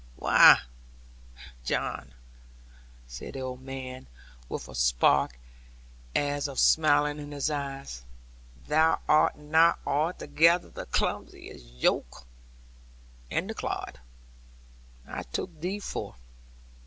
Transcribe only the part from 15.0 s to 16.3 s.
I took thee for.'